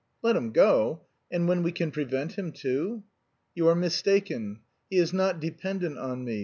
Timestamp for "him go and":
0.35-1.47